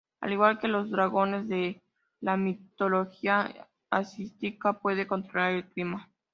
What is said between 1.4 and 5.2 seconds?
de la mitología asiática, puede